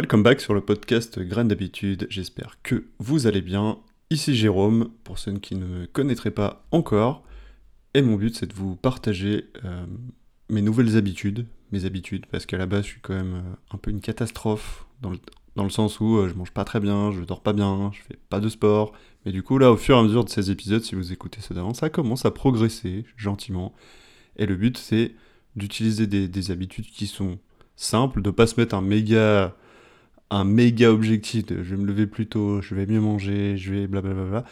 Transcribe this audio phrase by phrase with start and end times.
[0.00, 3.80] Welcome back sur le podcast Graines d'habitude, j'espère que vous allez bien.
[4.08, 7.22] Ici Jérôme, pour ceux qui ne me connaîtraient pas encore,
[7.92, 9.84] et mon but c'est de vous partager euh,
[10.48, 13.76] mes nouvelles habitudes, mes habitudes, parce qu'à la base je suis quand même euh, un
[13.76, 15.18] peu une catastrophe, dans le,
[15.54, 18.00] dans le sens où euh, je mange pas très bien, je dors pas bien, je
[18.00, 18.94] fais pas de sport,
[19.26, 21.42] mais du coup là au fur et à mesure de ces épisodes, si vous écoutez
[21.42, 23.74] ceux d'avant, ça commence à progresser gentiment,
[24.36, 25.12] et le but c'est
[25.56, 27.38] d'utiliser des, des habitudes qui sont
[27.76, 29.54] simples, de pas se mettre un méga
[30.30, 33.86] un méga objectif je vais me lever plus tôt, je vais mieux manger, je vais
[33.86, 34.44] blablabla.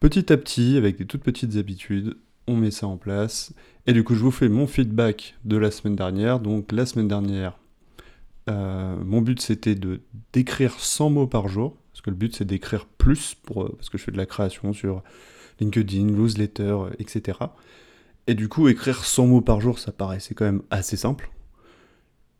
[0.00, 3.52] Petit à petit, avec des toutes petites habitudes, on met ça en place.
[3.86, 6.40] Et du coup, je vous fais mon feedback de la semaine dernière.
[6.40, 7.58] Donc, la semaine dernière,
[8.48, 10.00] euh, mon but c'était de
[10.32, 11.76] d'écrire 100 mots par jour.
[11.92, 14.26] Parce que le but c'est d'écrire plus, pour, euh, parce que je fais de la
[14.26, 15.02] création sur
[15.60, 17.38] LinkedIn, newsletter, etc.
[18.26, 21.30] Et du coup, écrire 100 mots par jour, ça paraissait quand même assez simple.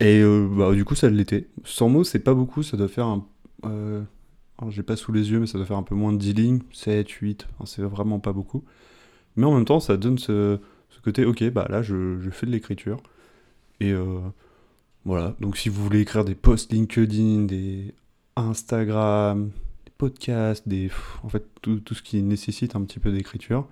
[0.00, 1.48] Et euh, bah, du coup, ça l'était.
[1.64, 3.26] 100 mots, c'est pas beaucoup, ça doit faire un.
[3.64, 4.02] Euh,
[4.68, 6.60] j'ai pas sous les yeux, mais ça doit faire un peu moins de 10 lignes,
[6.72, 8.64] 7, 8, c'est vraiment pas beaucoup.
[9.36, 10.58] Mais en même temps, ça donne ce,
[10.90, 12.98] ce côté, ok, bah là, je, je fais de l'écriture.
[13.80, 14.20] Et euh,
[15.04, 17.94] voilà, donc si vous voulez écrire des posts LinkedIn, des
[18.36, 19.50] Instagram,
[19.86, 20.90] des podcasts, des,
[21.22, 23.68] en fait, tout, tout ce qui nécessite un petit peu d'écriture,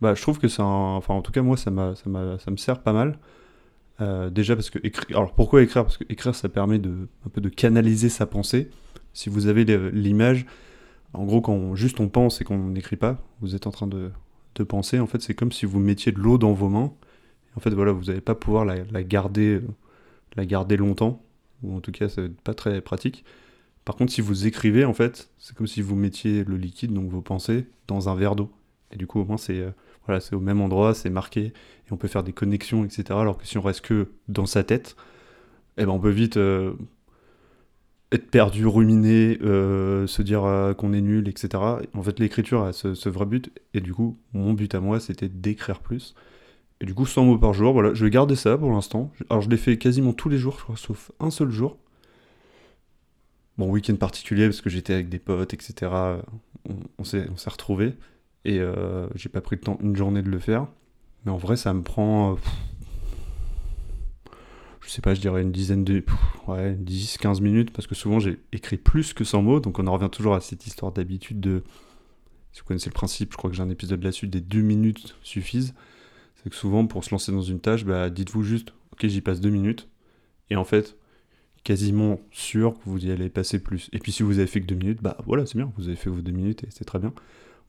[0.00, 2.82] bah, je trouve que ça, enfin, en tout cas, moi, ça, ça, ça me sert
[2.82, 3.18] pas mal.
[4.00, 5.16] Euh, déjà parce que écrire.
[5.16, 5.84] Alors pourquoi écrire?
[5.84, 8.70] Parce que écrire ça permet de un peu de canaliser sa pensée.
[9.12, 10.46] Si vous avez l'image,
[11.14, 14.10] en gros quand juste on pense et qu'on n'écrit pas, vous êtes en train de,
[14.56, 15.00] de penser.
[15.00, 16.92] En fait c'est comme si vous mettiez de l'eau dans vos mains.
[17.56, 19.62] En fait voilà vous n'allez pas pouvoir la, garder
[20.36, 21.22] la garder longtemps
[21.62, 23.24] ou en tout cas ça va être pas très pratique.
[23.86, 27.08] Par contre si vous écrivez en fait c'est comme si vous mettiez le liquide donc
[27.08, 28.50] vos pensées dans un verre d'eau.
[28.92, 29.70] Et du coup au moins c'est euh,
[30.06, 33.04] voilà, c'est au même endroit, c'est marqué, et on peut faire des connexions, etc.
[33.10, 34.96] Alors que si on reste que dans sa tête,
[35.76, 36.74] eh ben on peut vite euh,
[38.12, 41.62] être perdu, ruminer, euh, se dire euh, qu'on est nul, etc.
[41.94, 45.28] En fait, l'écriture a ce, vrai but, et du coup, mon but à moi, c'était
[45.28, 46.14] d'écrire plus.
[46.80, 49.10] Et du coup, 100 mots par jour, voilà, je vais garder ça pour l'instant.
[49.30, 51.78] Alors, je l'ai fait quasiment tous les jours, je crois, sauf un seul jour.
[53.58, 55.90] Bon, week-end particulier, parce que j'étais avec des potes, etc.
[56.68, 57.94] On, on s'est retrouvés.
[58.46, 60.68] Et euh, j'ai pas pris le temps une journée de le faire.
[61.24, 62.34] Mais en vrai, ça me prend.
[62.34, 62.36] Euh,
[64.80, 66.04] je sais pas, je dirais une dizaine de.
[66.46, 67.72] ouais, 10-15 minutes.
[67.72, 69.58] Parce que souvent, j'ai écrit plus que 100 mots.
[69.58, 71.64] Donc on en revient toujours à cette histoire d'habitude de.
[72.52, 75.16] Si vous connaissez le principe, je crois que j'ai un épisode là-dessus, des 2 minutes
[75.22, 75.74] suffisent.
[76.36, 79.40] C'est que souvent, pour se lancer dans une tâche, bah, dites-vous juste, ok, j'y passe
[79.40, 79.88] 2 minutes.
[80.50, 80.96] Et en fait,
[81.64, 83.90] quasiment sûr que vous y allez passer plus.
[83.92, 85.96] Et puis si vous avez fait que 2 minutes, bah voilà, c'est bien, vous avez
[85.96, 87.12] fait vos 2 minutes et c'est très bien.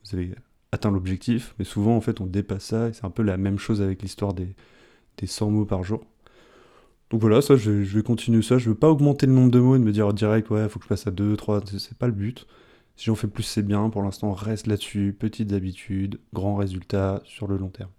[0.04, 0.36] Vous avez
[0.72, 3.58] atteint l'objectif, mais souvent en fait on dépasse ça, et c'est un peu la même
[3.58, 4.56] chose avec l'histoire des,
[5.18, 6.04] des 100 mots par jour.
[7.10, 9.76] Donc voilà, ça je, vais continuer ça, je veux pas augmenter le nombre de mots
[9.76, 12.14] et me dire direct ouais faut que je passe à 2, 3, c'est pas le
[12.14, 12.48] but.
[12.98, 17.48] Si j'en fais plus c'est bien, pour l'instant reste là-dessus, petites habitudes, grands résultats sur
[17.48, 17.92] le long terme.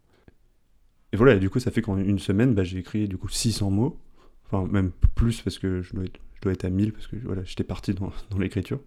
[1.13, 3.29] Et voilà, et du coup ça fait qu'en une semaine bah, j'ai écrit du coup
[3.29, 3.99] 600 mots,
[4.47, 7.95] enfin même plus parce que je dois être, à 1000 parce que voilà, j'étais parti
[7.95, 8.81] dans l'écriture.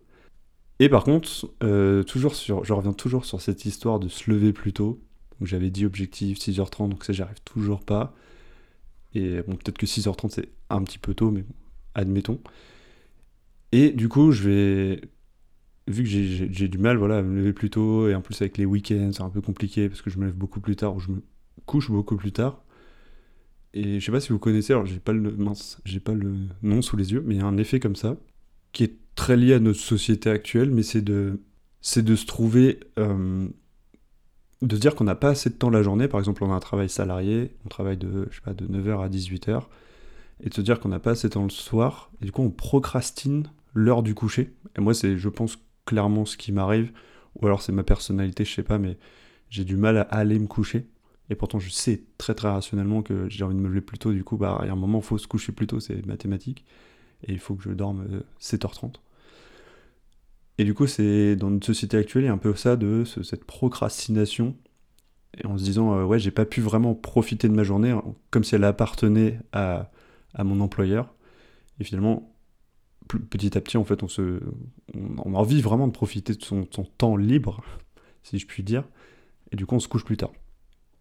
[0.81, 4.51] Et par contre, euh, toujours sur, je reviens toujours sur cette histoire de se lever
[4.51, 4.99] plus tôt.
[5.39, 8.15] J'avais dit objectif 6h30, donc ça j'arrive toujours pas.
[9.13, 11.53] Et bon, peut-être que 6h30 c'est un petit peu tôt, mais bon,
[11.93, 12.41] admettons.
[13.71, 15.01] Et du coup, je vais.
[15.85, 18.57] Vu que j'ai du mal voilà, à me lever plus tôt, et en plus avec
[18.57, 20.99] les week-ends, c'est un peu compliqué parce que je me lève beaucoup plus tard ou
[20.99, 21.21] je me
[21.67, 22.63] couche beaucoup plus tard.
[23.75, 25.13] Et je sais pas si vous connaissez, alors j'ai pas
[25.85, 28.17] j'ai pas le nom sous les yeux, mais il y a un effet comme ça
[28.71, 31.41] qui est très lié à notre société actuelle, mais c'est de,
[31.81, 33.47] c'est de se trouver, euh,
[34.61, 36.07] de se dire qu'on n'a pas assez de temps la journée.
[36.07, 39.03] Par exemple, on a un travail salarié, on travaille de, je sais pas, de 9h
[39.03, 39.63] à 18h,
[40.44, 42.41] et de se dire qu'on n'a pas assez de temps le soir, et du coup
[42.41, 44.53] on procrastine l'heure du coucher.
[44.77, 46.91] Et moi, c'est, je pense, clairement ce qui m'arrive,
[47.35, 48.97] ou alors c'est ma personnalité, je sais pas, mais
[49.49, 50.88] j'ai du mal à aller me coucher.
[51.29, 54.11] Et pourtant, je sais très très rationnellement que j'ai envie de me lever plus tôt,
[54.11, 56.05] du coup, bah, il y a un moment, il faut se coucher plus tôt, c'est
[56.05, 56.66] mathématique
[57.23, 58.85] et il faut que je dorme 7h30.
[58.85, 58.90] Euh,
[60.57, 63.03] et du coup, c'est dans notre société actuelle, il y a un peu ça de
[63.05, 64.55] cette procrastination,
[65.37, 68.03] et en se disant, euh, ouais, j'ai pas pu vraiment profiter de ma journée, hein,
[68.31, 69.91] comme si elle appartenait à,
[70.34, 71.13] à mon employeur.
[71.79, 72.35] Et finalement,
[73.07, 74.41] petit à petit, en fait, on, se,
[74.93, 77.63] on a envie vraiment de profiter de son, son, temps libre,
[78.23, 78.84] si je puis dire,
[79.51, 80.31] et du coup, on se couche plus tard.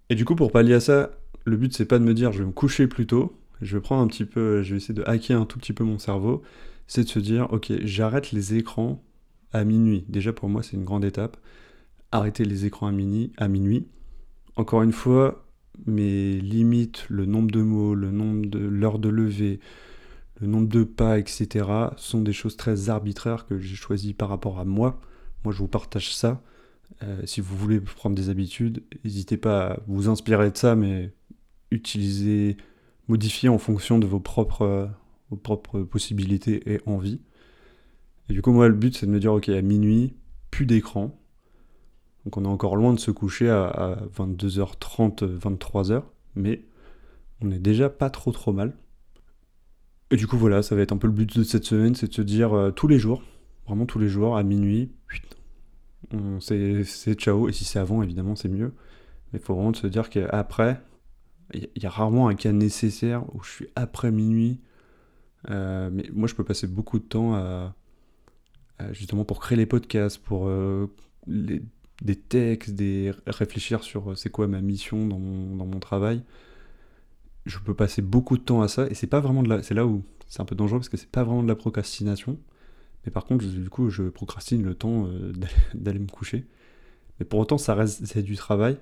[0.09, 1.11] Et du coup, pour pallier à ça,
[1.45, 3.83] le but, c'est pas de me dire, je vais me coucher plus tôt, je vais
[3.91, 6.43] un petit peu, je vais essayer de hacker un tout petit peu mon cerveau,
[6.87, 9.03] c'est de se dire, ok, j'arrête les écrans
[9.53, 10.05] à minuit.
[10.09, 11.37] Déjà pour moi, c'est une grande étape.
[12.13, 13.87] Arrêter les écrans à, minuit, à minuit.
[14.57, 15.47] Encore une fois,
[15.87, 19.61] mes limites, le nombre de mots, le nombre de l'heure de lever,
[20.41, 21.67] le nombre de pas, etc.,
[21.97, 25.01] sont des choses très arbitraires que j'ai choisies par rapport à moi.
[25.45, 26.43] Moi, je vous partage ça.
[27.03, 31.13] Euh, si vous voulez prendre des habitudes, n'hésitez pas à vous inspirer de ça, mais
[31.71, 32.57] utilisez,
[33.11, 34.89] modifiez en fonction de vos propres,
[35.31, 37.21] vos propres possibilités et envies.
[38.29, 40.15] Et du coup, moi, le but, c'est de me dire, ok, à minuit,
[40.51, 41.19] plus d'écran.
[42.25, 46.03] Donc on est encore loin de se coucher à, à 22h30, 23h,
[46.37, 46.65] mais
[47.41, 48.77] on est déjà pas trop trop mal.
[50.11, 52.09] Et du coup, voilà, ça va être un peu le but de cette semaine, c'est
[52.09, 53.23] de se dire euh, tous les jours,
[53.67, 54.93] vraiment tous les jours, à minuit,
[56.41, 57.49] c'est ciao.
[57.49, 58.75] Et si c'est avant, évidemment, c'est mieux.
[59.33, 60.83] Mais il faut vraiment se dire qu'après,
[61.55, 64.61] il y, a rarement un cas nécessaire où je suis après minuit.
[65.49, 67.75] Euh, mais moi, je peux passer beaucoup de temps à,
[68.93, 70.87] justement pour créer les podcasts, pour euh,
[71.27, 76.23] des textes, des réfléchir sur c'est quoi ma mission dans mon, travail.
[77.47, 79.75] Je peux passer beaucoup de temps à ça et c'est pas vraiment de la c'est
[79.75, 82.39] là où c'est un peu dangereux parce que c'est pas vraiment de la procrastination.
[83.05, 85.33] Mais par contre du coup je procrastine le temps euh,
[85.75, 86.47] d'aller me coucher.
[87.19, 88.79] Mais pour autant ça reste c'est du travail.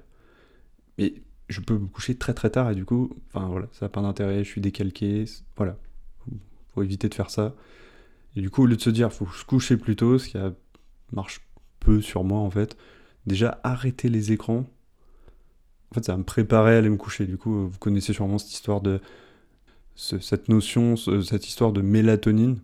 [0.99, 1.15] Mais
[1.49, 4.03] je peux me coucher très très tard et du coup enfin voilà ça n'a pas
[4.03, 5.25] d'intérêt je suis décalqué
[5.57, 5.77] voilà
[6.75, 7.55] faut éviter de faire ça
[8.37, 10.39] et du coup au lieu de se dire faut se coucher plus tôt ce qui
[11.13, 11.41] marche
[11.81, 12.77] peu sur moi en fait
[13.27, 14.67] déjà arrêter les écrans
[15.91, 17.27] en fait, ça me préparer à aller me coucher.
[17.27, 19.01] Du coup, vous connaissez sûrement cette histoire de.
[19.97, 22.61] cette notion, cette histoire de mélatonine.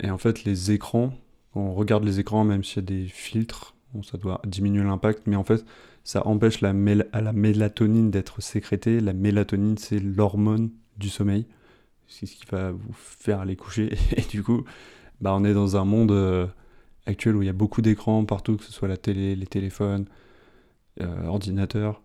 [0.00, 1.12] Et en fait, les écrans,
[1.52, 5.26] quand on regarde les écrans, même s'il y a des filtres, ça doit diminuer l'impact,
[5.26, 5.64] mais en fait,
[6.04, 6.74] ça empêche la,
[7.12, 9.00] à la mélatonine d'être sécrétée.
[9.00, 11.46] La mélatonine, c'est l'hormone du sommeil.
[12.06, 13.94] C'est ce qui va vous faire aller coucher.
[14.16, 14.64] Et du coup,
[15.20, 16.46] bah, on est dans un monde euh,
[17.06, 20.06] actuel où il y a beaucoup d'écrans partout, que ce soit la télé, les téléphones,
[21.00, 22.02] euh, ordinateurs.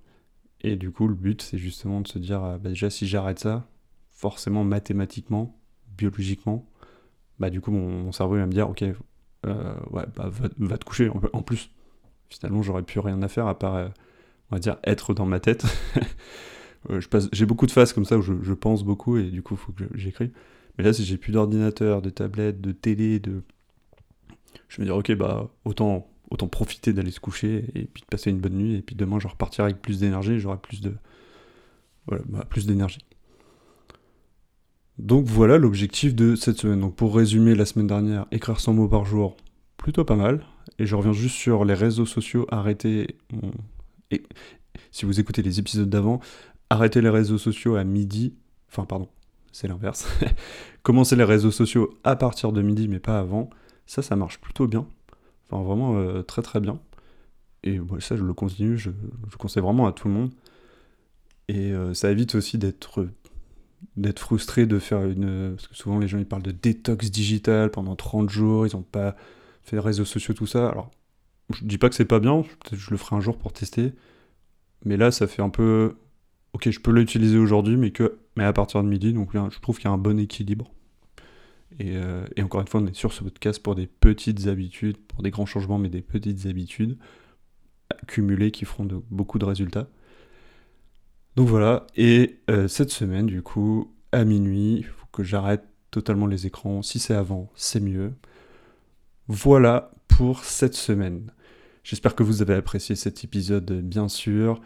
[0.61, 3.39] Et du coup, le but, c'est justement de se dire, euh, bah, déjà, si j'arrête
[3.39, 3.67] ça,
[4.09, 5.59] forcément, mathématiquement,
[5.97, 6.65] biologiquement,
[7.39, 8.83] bah du coup, mon, cerveau va me dire, ok,
[9.45, 11.09] euh, ouais, bah, va, te coucher.
[11.33, 11.69] En, plus,
[12.29, 13.87] finalement, j'aurais plus rien à faire à part, euh,
[14.51, 15.65] on va dire, être dans ma tête.
[17.31, 19.71] j'ai beaucoup de phases comme ça où je, pense beaucoup et du coup, il faut
[19.71, 20.31] que j'écris.
[20.77, 23.43] Mais là, si j'ai plus d'ordinateur, de tablette, de télé, de...
[24.69, 28.31] Je me dire, ok, bah, autant autant profiter d'aller se coucher et puis de passer
[28.31, 28.75] une bonne nuit.
[28.75, 30.93] Et puis demain, je repartirai avec plus d'énergie, j'aurai plus de.
[32.07, 32.99] Voilà, bah, plus d'énergie.
[34.99, 36.79] Donc voilà l'objectif de cette semaine.
[36.79, 39.35] Donc pour résumer, la semaine dernière, écrire 100 mots par jour,
[39.77, 40.45] plutôt pas mal.
[40.79, 43.17] Et je reviens juste sur les réseaux sociaux, arrêtez.
[44.11, 44.23] Et
[44.91, 46.19] si vous écoutez les épisodes d'avant,
[46.69, 48.35] arrêtez les réseaux sociaux à midi.
[48.69, 49.09] Enfin, pardon,
[49.51, 50.07] c'est l'inverse.
[50.83, 53.49] Commencez les réseaux sociaux à partir de midi, mais pas avant.
[53.85, 54.87] Ça, ça marche plutôt bien.
[55.49, 56.79] Enfin, vraiment euh, très très bien.
[57.63, 58.89] Et ça, je le continue, je,
[59.31, 60.31] je, conseille vraiment à tout le monde.
[61.47, 63.07] Et euh, ça évite aussi d'être
[63.95, 65.53] d'être frustré de faire une...
[65.55, 68.83] Parce que souvent les gens ils parlent de détox digital pendant 30 jours, ils n'ont
[68.83, 69.15] pas
[69.63, 70.69] fait les réseaux sociaux, tout ça.
[70.69, 70.91] Alors,
[71.53, 73.93] je dis pas que c'est pas bien, peut-être je le ferai un jour pour tester.
[74.85, 75.95] Mais là, ça fait un peu...
[76.53, 78.19] Ok, je peux l'utiliser aujourd'hui, mais, que...
[78.35, 80.71] mais à partir de midi, donc je trouve qu'il y a un bon équilibre.
[81.81, 85.23] Euh, et, encore une fois, on est sur ce podcast pour des petites habitudes, pour
[85.23, 86.97] des grands changements, mais des petites habitudes
[88.07, 89.87] cumulées qui feront de, beaucoup de résultats.
[91.35, 96.27] Donc voilà, et euh, cette semaine, du coup, à minuit, il faut que j'arrête totalement
[96.27, 96.81] les écrans.
[96.81, 98.13] Si c'est avant, c'est mieux.
[99.27, 101.31] Voilà pour cette semaine.
[101.83, 104.61] J'espère que vous avez apprécié cet épisode, bien sûr.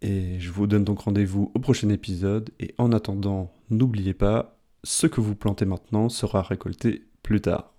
[0.00, 2.50] Et je vous donne donc rendez-vous au prochain épisode.
[2.58, 7.72] Et en attendant, n'oubliez pas, ce que vous plantez maintenant sera récolté plus tard.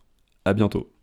[0.46, 0.99] À bientôt.